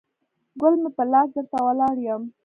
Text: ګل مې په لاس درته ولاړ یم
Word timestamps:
ګل 0.59 0.73
مې 0.81 0.89
په 0.97 1.03
لاس 1.11 1.27
درته 1.35 1.57
ولاړ 1.67 1.95
یم 2.05 2.23